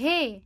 [0.00, 0.44] Hey,